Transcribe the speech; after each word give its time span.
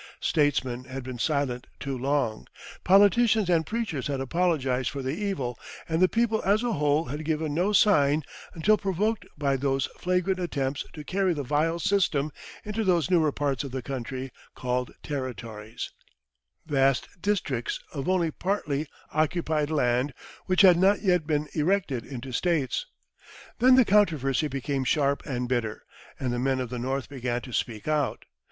Statesmen 0.19 0.85
had 0.85 1.03
been 1.03 1.19
silent 1.19 1.67
too 1.79 1.95
long, 1.95 2.47
politicians 2.83 3.51
and 3.51 3.67
preachers 3.67 4.07
had 4.07 4.19
apologised 4.19 4.89
for 4.89 5.03
the 5.03 5.13
evil, 5.13 5.59
and 5.87 6.01
the 6.01 6.09
people 6.09 6.41
as 6.43 6.63
a 6.63 6.73
whole 6.73 7.05
had 7.05 7.23
given 7.23 7.53
no 7.53 7.71
sign, 7.71 8.23
until 8.55 8.79
provoked 8.79 9.27
by 9.37 9.55
those 9.55 9.85
flagrant 9.99 10.39
attempts 10.39 10.85
to 10.93 11.03
carry 11.03 11.35
the 11.35 11.43
vile 11.43 11.77
system 11.77 12.31
into 12.65 12.83
those 12.83 13.11
newer 13.11 13.31
parts 13.31 13.63
of 13.63 13.69
the 13.69 13.83
country 13.83 14.31
called 14.55 14.89
Territories, 15.03 15.91
vast 16.65 17.07
districts 17.21 17.79
of 17.93 18.09
only 18.09 18.31
partly 18.31 18.87
occupied 19.13 19.69
land 19.69 20.15
which 20.47 20.61
had 20.63 20.77
not 20.77 21.03
yet 21.03 21.27
been 21.27 21.47
erected 21.53 22.03
into 22.07 22.31
States. 22.31 22.87
Then 23.59 23.75
the 23.75 23.85
controversy 23.85 24.47
became 24.47 24.83
sharp 24.83 25.21
and 25.27 25.47
bitter, 25.47 25.83
and 26.19 26.33
the 26.33 26.39
men 26.39 26.59
of 26.59 26.71
the 26.71 26.79
North 26.79 27.07
began 27.07 27.41
to 27.41 27.53
speak 27.53 27.87
out. 27.87 28.25